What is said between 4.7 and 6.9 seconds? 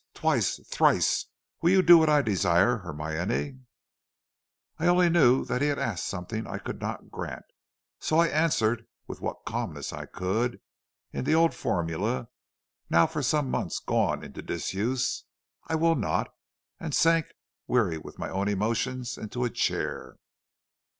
"I only knew he had asked something I could